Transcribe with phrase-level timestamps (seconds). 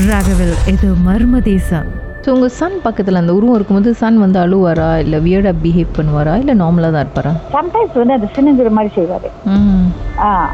[0.10, 1.88] ராகவில் இது மர்ம தேசம்
[2.24, 5.04] ஸோ உங்கள் சன் பக்கத்தில் அந்த உருவம் இருக்கும்போது சன் வந்து அழுவாரா?
[5.04, 6.34] இல்லை வியர்டாக பிஹேவ் பண்ணுவாரா?
[6.42, 7.32] இல்லை நார்மலாக தான் இருப்பாரா?
[7.56, 9.30] சம்டைம்ஸ் வந்து அது சின்னங்கிற மாதிரி செய்வாரு.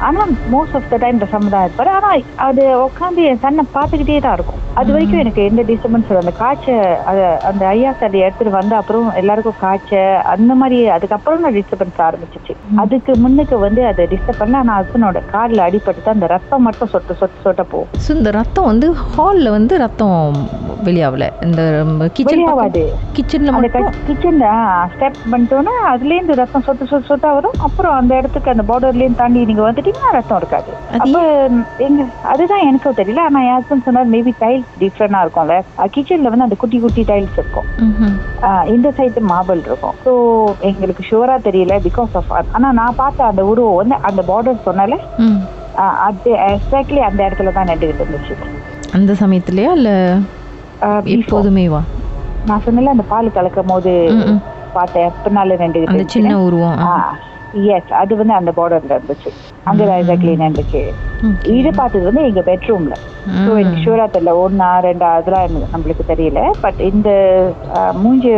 [0.07, 0.21] ஆனா
[0.53, 1.91] மோஸ்ட் ஆஃப் த டைம் தான் இருப்பாரு.
[1.97, 2.09] ஆனா
[2.47, 4.61] அது உட்காந்து என் சன்னை பார்த்துக்கிட்டே தான் இருக்கும்.
[4.79, 6.75] அது வரைக்கும் எனக்கு எந்த டிஸ்டர்பன்ஸ் அந்த காய்ச்ச
[7.09, 10.01] அது அந்த ஐயா சரி எடுத்துட்டு வந்த அப்புறம் எல்லாருக்கும் காய்ச்ச
[10.33, 12.53] அந்த மாதிரி அதுக்கப்புறம் தான் டிஸ்டர்பன்ஸ் ஆரம்பிச்சிச்சு.
[12.83, 17.19] அதுக்கு முன்னுக்கு வந்து அதை டிஸ்டர்ப் பண்ணல ஆனா ஹஸ்பண்டோட காலில் அடிபட்டு தான் அந்த ரத்தம் மட்டும் சொட்டு
[17.21, 17.89] சொட்டு சொட்ட போகும்.
[18.05, 20.37] ஸோ இந்த ரத்தம் வந்து ஹாலில் வந்து ரத்தம்
[20.87, 21.25] வெளியாகல?
[21.47, 21.61] இந்த
[22.17, 22.83] கிச்சன் வெளியாவாது.
[23.17, 23.89] கிச்சனில் மட்டும்?
[24.09, 24.47] கிச்சன்ல
[24.93, 27.57] ஸ்டெப் பண்ணிட்டோன்னா அதுலேருந்து ரத்தம் சொட்டு சொட்டு சொட்டா வரும்.
[27.67, 30.71] அப்புறம் அந்த இடத்துக்கு அந்த பார்டர்லேயும் தாண்டி நீங்க வந்துட்டீங்கன்னா ரத்தம் இருக்காது.
[31.03, 31.17] அப்ப
[31.87, 32.01] எங்க
[32.31, 33.23] அதுதான் எனக்கும் தெரியல.
[33.27, 35.57] ஆனா என் ஹஸ்பண்ட் சொன்னார் மேபி டைல்ஸ் டிஃப்ரெண்டா இருக்கும்ல.
[35.95, 37.67] கிச்சன்ல வந்து அந்த குட்டி குட்டி டைல்ஸ் இருக்கும்.
[38.75, 39.97] இந்த சைடு மார்பிள் இருக்கும்.
[40.05, 40.13] ஸோ
[40.71, 44.99] எங்களுக்கு ஷுவரா தெரியல பிகாஸ் ஆஃப் ஆனா நான் பார்த்த அந்த உருவம் வந்து அந்த பார்டர் சொன்னால
[46.07, 48.35] அது எக்ஸாக்ட்லி அந்த இடத்துல தான் நின்றுகிட்டு இருந்துச்சு.
[48.97, 49.95] அந்த சமயத்துலையா இல்லை.
[51.17, 51.81] எப்போதுமேவா
[52.49, 53.93] நான் சொன்னல அந்த பால் கலக்கும் போது.
[54.75, 55.13] பார்த்தேன்.
[55.23, 56.81] பின்னால நின்றுகிட்டு சின்ன உருவம்.
[57.75, 59.29] எஸ் அது வந்து அந்த பார்டர்ல இருந்துச்சு.
[59.99, 60.83] எக்ஸாக்ட்லி நின்றுச்சு
[61.27, 61.53] Okay.
[61.59, 62.95] இது பார்த்தது வந்து எங்க பெட்ரூம்ல
[63.37, 63.51] ஸோ.
[63.61, 66.41] எனக்கு ஷூரா தெரியல ஒன்னா ரெண்டா அதெல்லாம் நம்மளுக்கு தெரியல.
[66.63, 67.09] பட் இந்த
[68.03, 68.31] மூஞ்சி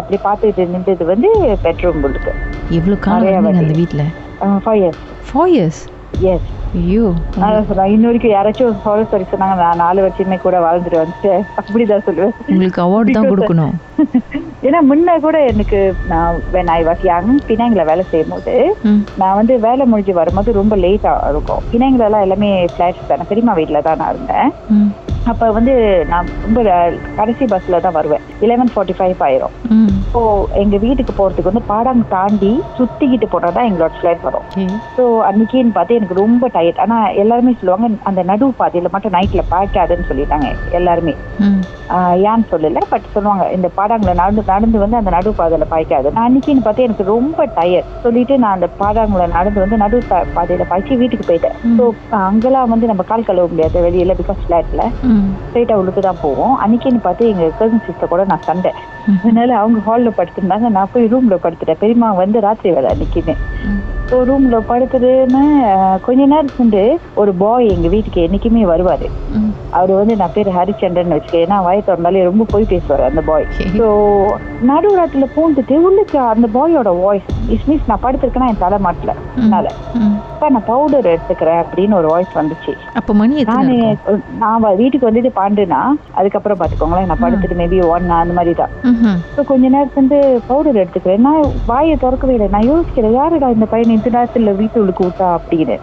[0.00, 1.30] அப்படி பார்த்துட்டு நின்றது வந்து
[1.64, 2.34] பெட்ரூம் இருக்கு
[2.78, 3.74] எவ்வளோ காலம் அந்த.
[3.80, 4.04] வீட்டில்
[4.66, 5.80] five years four years
[6.32, 6.46] yes
[6.78, 7.04] ஐயோ.
[7.92, 11.42] இன்ன வரைக்கும் யாராச்சும் ஒரு ஃபாரஸ்ட் வரைக்கும் சொன்னாங்க நான் நாலு வருஷமே கூட வாழ்ந்துட்டு வந்துட்டேன்.
[11.60, 12.34] அப்படிதான் சொல்லுவேன்.
[12.50, 13.74] உங்களுக்கு அவார்டு தான் கொடுக்கணும்.
[14.66, 15.78] ஏன்னா முன்ன கூட எனக்கு
[16.12, 18.54] நான் வென் ஐ வாஸ் யங் பினாங்கில வேலை செய்யும் போது
[19.20, 21.64] நான் வந்து வேலை முடிஞ்சு வரும்போது ரொம்ப லேட்டா இருக்கும்.
[21.72, 23.26] பினாங்கில எல்லாம் ஃபிளாட்ஸ் தானே.
[23.32, 24.48] பெரியமா வீட்டில் தான் நான் இருந்தேன்.
[25.30, 25.72] அப்ப வந்து
[26.10, 26.60] நான் ரொம்ப
[27.18, 28.24] கடைசி பஸ்ல தான் வருவேன்.
[28.50, 29.54] லெவன் ஃபார்ட்டி ஃபைவ் ஆயிரும்
[30.12, 30.20] ஸோ
[30.62, 34.46] எங்க வீட்டுக்கு போறதுக்கு வந்து பாடாங் தாண்டி சுத்திக்கிட்டு போனா தான் எங்களோட ஃபிளைட் வரும்.
[34.96, 40.10] ஸோ அன்னைக்குன்னு பார்த்து எனக்கு ரொம்ப டயர்ட் ஆனா எல்லாருமே சொல்லுவாங்க அந்த நடு பாதையில மட்டும் நைட்ல பார்க்காதுன்னு
[40.10, 40.48] சொல்லிட்டாங்க
[40.80, 41.14] எல்லாருமே.
[42.28, 46.08] ஏன்னு சொல்லல பட் சொல்லுவாங்க இந்த பாடாங்களை நடந்து நடந்து வந்து அந்த நடு பாதையில பாய்க்காது.
[46.14, 49.98] நான் அன்னைக்குன்னு பார்த்து எனக்கு ரொம்ப டயர்ட் சொல்லிட்டு நான் அந்த பாடாங்களை நடந்து வந்து நடு
[50.36, 51.56] பாதையில பாய்ச்சி வீட்டுக்கு போயிட்டேன்.
[51.78, 51.86] ஸோ
[52.28, 55.26] அங்கெல்லாம் வந்து நம்ம கால் கழுவ முடியாது வெளியில பிகாஸ் ஃபிளாட்ல ம்.
[55.46, 56.54] ஸ்ட்ரைட்டா உள்ளுக்கு தான் போவோம்.
[56.64, 58.72] அன்னைக்குன்னு பார்த்து எங்க கசின் சிஸ்டர் கூட நான் சண்டை.
[59.16, 60.68] அதனால அவங்க ஹால்ல படுத்திருந்தாங்க.
[60.76, 61.82] நான் போய் ரூம்ல படுத்துட்டேன்.
[61.82, 63.36] பெரியம்மா வந்து ராத்திரி வேலை அன்னைக்குன்னு.
[64.10, 65.44] ஸோ ரூம்ல படுத்துட்டுன்னு
[66.06, 66.82] கொஞ்ச நேரம் சென்று
[67.14, 69.08] ஒரு பாய் எங்க வீட்டுக்கு என்னைக்குமே வருவாரு.
[69.76, 73.46] அவர் வந்து நான் பேர் ஹரிச்சந்திரன் வச்சுக்க ஏன்னா வாயை திறந்தாலே ரொம்ப போய் பேசுவார் அந்த பாய்.
[73.76, 73.86] ஸோ
[74.68, 79.12] நடுராத்துல பூந்துட்டு உள்ளுக்கு அந்த பாயோட வாய்ஸ் இஸ் மீன்ஸ் நான் படுத்திருக்கேன்னா என் தலை மாட்டல.
[79.36, 79.66] அதனால
[80.28, 82.72] அப்ப நான் பவுடர் எடுத்துக்கிறேன் அப்படின்னு ஒரு வாய்ஸ் வந்துச்சு.
[82.98, 83.76] அப்போ மணி நானு
[84.42, 85.80] நான் வீட்டுக்கு வந்துட்டு பாண்டுனா
[86.14, 88.72] அதுக்கப்புறம் பாத்துக்கோங்களேன் நான் படுத்துட்டு மேபி ஒன் அந்த மாதிரி தான்.
[89.34, 91.24] ஸோ கொஞ்ச நேரத்துல இருந்து பவுடர் எடுத்துக்கிறேன்.
[91.26, 92.48] நான் வாயை திறக்கவே இல்லை.
[92.48, 95.28] நான் யோசிக்கிறேன் யாருடா இந்த பையன் இந்த நேரத்துல வீட்டு உள்ளுக்கு விட்டா?
[95.38, 95.76] அப்படின்னு.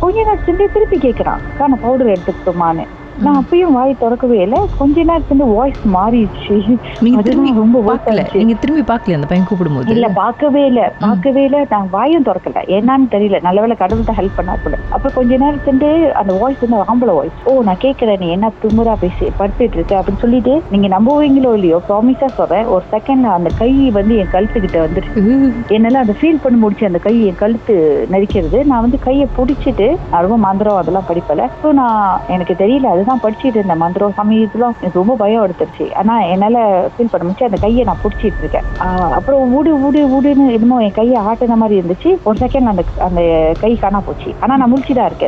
[0.00, 0.44] கொஞ்ச நேரத்துல
[0.74, 2.86] திருப்பி கேட்கறான் "அக்கா, நான் பவுடர் எடுத்துக்கிட்டோமான்னு.
[3.24, 4.58] நான் அப்பயும் வாய் திறக்கவே இல்லை.
[4.78, 6.56] கொஞ்ச நேரத்துல வாய்ஸ் மாறிடுச்சு.
[7.04, 8.22] நீங்க திரும்பி ரொம்ப பார்க்கல.
[8.40, 9.92] நீங்க திரும்பி பார்க்கல அந்த பையன் கூப்பிடும்போது?
[9.94, 10.82] இல்ல பார்க்கவே இல்ல.
[11.00, 11.60] பார்க்கவே இல்ல.
[11.72, 12.44] நான் வாயும் திறக்கல.
[12.76, 13.40] என்னன்னு தெரியல.
[13.46, 15.88] நல்ல வேளை கடவுள் தான் ஹெல்ப் பண்ணா கூட அப்ப கொஞ்ச நேரத்துட்டு
[16.20, 20.22] அந்த வாய்ஸ் வந்து ஆம்பளை வாய்ஸ் ஓ நான் கேட்கிறேன் நீ என்ன திமுறா பேசி படுத்துட்டு இருக்க அப்படின்னு
[20.24, 22.66] சொல்லிட்டு நீங்க நம்புவீங்களோ இல்லையோ ப்ராமிஸா சொல்றேன்.
[22.74, 25.24] ஒரு செகண்ட் அந்த கை வந்து என் கழுத்து கிட்ட வந்துருச்சு
[25.76, 27.74] என்னால அதை ஃபீல் பண்ண முடிச்சு அந்த கை என் கழுத்து
[28.14, 28.58] நெரிக்கிறது.
[28.70, 31.26] நான் வந்து கையை பிடிச்சிட்டு நான் ரொம்ப மந்திரம் அதெல்லாம் படிப்பல
[31.60, 32.00] ஸோ நான்
[32.34, 32.86] எனக்கு தெரியல.
[33.08, 33.82] அதுதான் படிச்சிட்டு இருந்தேன்.
[33.82, 35.84] மந்திரம் சமயத்துலாம் எனக்கு ரொம்ப பயம் எடுத்துருச்சு.
[36.00, 36.56] ஆனா என்னால
[36.92, 38.66] ஃபீல் பண்ண முடிச்சு அந்த கையை நான் பிடிச்சிட்டு இருக்கேன்.
[39.18, 42.10] அப்புறம் ஊடு ஊடு ஊடுன்னு என்னமோ என் கையை ஆட்டுன மாதிரி இருந்துச்சு.
[42.24, 43.20] ஒரு செகண்ட் அந்த அந்த
[43.60, 44.30] கை காணா போச்சு.
[44.40, 45.26] ஆனா நான் முழிச்சுதான் இருக்கேன்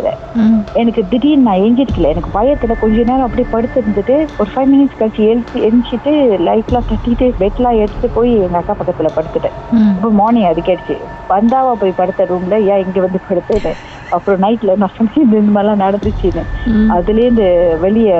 [0.74, 5.22] எனக்கு திடீர்னு நான் எங்கிருக்கல எனக்கு பயத்துல கொஞ்ச நேரம் அப்படியே படுத்து இருந்துட்டு ஒரு ஃபைவ் மினிட்ஸ் கழிச்சு
[5.30, 6.12] எழுத்து எந்திச்சிட்டு
[6.48, 9.56] லைட்லாம் தட்டிட்டு பெட்லாம் எடுத்துட்டு போய் எங்க அக்கா பக்கத்துல படுத்துட்டேன்.
[9.94, 10.96] அப்போ மார்னிங் அது கேட்டுச்சு
[11.28, 13.78] வந்தாவா போய் படுத்த ரூம்ல ஏன் இங்க வந்து படுத்துட்டேன்
[14.10, 16.88] அப்புறம் நைட்ல நான் சொன்னேன் இந்த மாதிரிலாம் நடந்துச்சுன்னு ம்.
[16.90, 17.46] அதுலேருந்து
[17.80, 18.16] வெளியே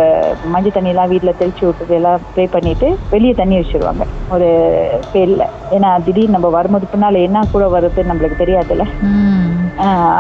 [0.46, 4.04] மஞ்சள் தண்ணி எல்லாம் வீட்டுல தெளிச்சு விட்டுட்டு எல்லாம் ப்ரே பண்ணிட்டு வெளியே தண்ணி வச்சிருவாங்க.
[4.30, 4.48] ஒரு
[5.12, 8.86] பேர்ல ஏன்னா திடீர்னு நம்ம வரும்போது பின்னால என்ன கூட வருதுன்னு நம்மளுக்கு தெரியாதுல்ல.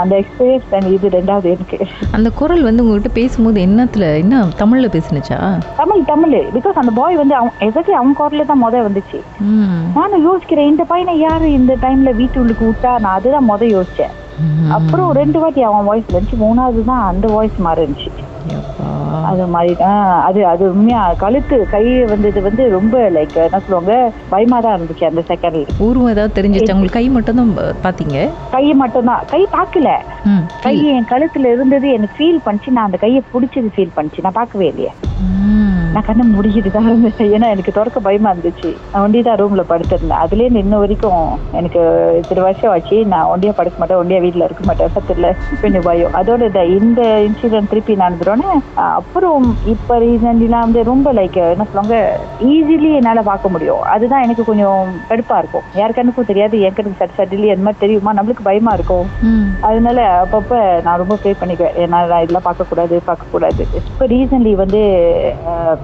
[0.00, 1.78] அந்த எக்ஸ்பீரியன்ஸ் இது ரெண்டாவது எனக்கு.
[2.12, 5.38] அந்த குரல் வந்து உங்ககிட்ட பேசும்போது என்னத்துல என்ன தமிழ்ல பேசுனுச்சா?
[5.76, 6.36] தமிழ் தமிழ்.
[6.54, 9.18] பிகாஸ் அந்த பாய் வந்து அவன் எexactly அவன் குரல்ல தான் முத வந்துச்சு.
[9.94, 12.92] நானும் யோசிக்கிறேன் இந்த பையனை யாரு இந்த டைம்ல வீட்டுள்ளுக்கு விட்டா?
[12.98, 14.14] நான் அதுதான் முத யோசிச்சேன்.
[14.76, 18.10] அப்புறம் ரெண்டு வாட்டி அவன் வாய்ஸ் இருந்துச்சு மூணாவது தான் அந்த வாய்ஸ் மாறி இருந்துச்சு
[18.50, 18.86] யப்பா.
[19.30, 19.72] அது மாதிரி
[20.28, 21.82] அது அது உண்மையா கழுத்து கை
[22.12, 23.94] வந்தது வந்து ரொம்ப லைக் என்ன சொல்லுவாங்க
[24.30, 27.52] பயமா தான் இருந்துச்சு அந்த செகண்ட்ல உருவம் ஏதாவது தெரிஞ்சிச்சா உங்களுக்கு கை மட்டும் தான்
[27.86, 28.16] பாத்தீங்க
[28.54, 29.22] கை மட்டும்தான்.
[29.32, 29.90] கை பார்க்கல.
[30.30, 32.74] ம் கை என் கழுத்துல இருந்தது எனக்கு ஃபீல் பண்ணிச்சு.
[32.76, 34.24] நான் அந்த கையை பிடிச்சது ஃபீல் பண்ணிச்சு.
[34.26, 34.92] நான் பார்க்கவே இல்லையே.
[35.94, 37.30] நான் கண்ணை முடிக்கிட்டு தான் இருந்தேன்.
[37.36, 38.70] ஏன்னா எனக்கு திறக்க பயமா இருந்துச்சு.
[38.90, 40.20] நான் ஒண்டி தான் ரூம்ல படுத்திருந்தேன்.
[40.24, 41.22] அதுலேருந்து இன்ன வரைக்கும்
[41.58, 41.80] எனக்கு
[42.20, 42.98] இத்தனை வருஷம் ஆச்சு.
[43.12, 44.00] நான் ஒண்டியா படுக்க மாட்டேன்.
[44.02, 44.92] ஒண்டியா வீட்டுல இருக்க மாட்டேன்.
[44.96, 45.30] சத்துல
[45.62, 46.14] கொஞ்சம் பயம்.
[46.20, 48.50] அதோட இந்த இன்சிடென்ட் திருப்பி நடந்துட்டோன்னே
[48.98, 51.96] அப்புறம் இப்ப ரீசன்லாம் வந்து ரொம்ப லைக் என்ன சொல்லுவாங்க
[52.52, 53.82] ஈஸிலி என்னால பார்க்க முடியும்.
[53.94, 55.66] அதுதான் எனக்கு கொஞ்சம் கடுப்பா இருக்கும்.
[55.80, 56.60] யார் கண்ணுக்கும் தெரியாது.
[56.66, 58.14] என் கண்ணுக்கு சட் சட்டிலி அந்த மாதிரி தெரியுமா?
[58.20, 59.08] நம்மளுக்கு பயமா இருக்கும்.
[59.70, 61.76] அதனால அப்பப்ப நான் ரொம்ப ப்ரே பண்ணிக்குவேன்.
[61.84, 63.62] ஏன்னா இதெல்லாம் பார்க்க கூடாது பார்க்க கூடாது
[63.92, 64.82] இப்போ ரீசன்ட்லி வந்து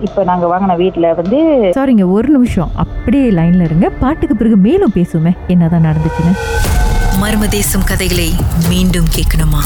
[0.01, 1.37] இப்ப நாங்க வாங்கின வீட்டுல வந்து
[1.77, 2.71] சாரிங்க ஒரு நிமிஷம்.
[2.75, 3.89] அப்படியே லைன்ல இருங்க.
[3.89, 5.37] பாட்டுக்கு பிறகு மேலும் பேசுவோமே.
[5.47, 6.37] என்னதான் நடந்துச்சுன்னு.
[7.23, 8.35] மர்மதேசம் கதைகளை
[8.69, 9.63] மீண்டும் கேட்கணுமா?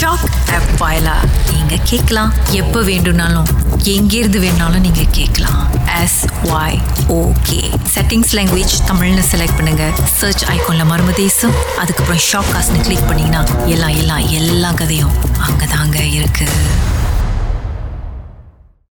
[0.00, 1.28] ஷாக் ஆப் வாயிலா?
[1.52, 2.32] நீங்க கேட்கலாம்.
[2.50, 3.44] எப்ப வேண்டும்னாலும்
[3.82, 5.66] எங்கிருந்து வேணாலும் நீங்க கேட்கலாம்.
[6.02, 6.78] S Y
[7.08, 9.90] okay settings language தமிழ்னு செலக்ட் பண்ணுங்க.
[10.04, 15.10] சர்ச் ஐகான்ல மர்மதேசம் அதுக்கப்புறம் ஷாக் காஸ்ட்னு கிளிக் பண்ணீங்கன்னா எல்லாம் எல்லாம் எல்லா கதையும்
[15.48, 16.46] அங்கதாங்க இருக்கு.